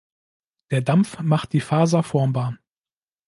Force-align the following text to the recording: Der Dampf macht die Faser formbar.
Der 0.71 0.81
Dampf 0.81 1.19
macht 1.19 1.53
die 1.53 1.59
Faser 1.59 2.01
formbar. 2.01 2.57